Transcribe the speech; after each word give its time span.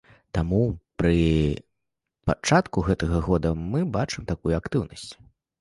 Таму 0.35 0.61
пры 1.01 1.11
пачатку 2.31 2.87
гэтага 2.87 3.23
года 3.29 3.55
мы 3.71 3.87
бачым 3.99 4.27
такую 4.33 4.53
актыўнасць. 4.61 5.09